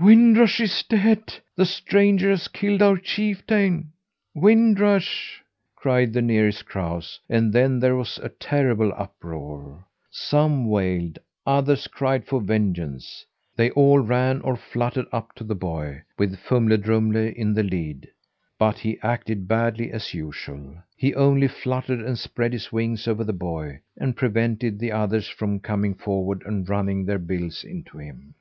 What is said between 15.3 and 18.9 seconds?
to the boy, with Fumle Drumle in the lead. But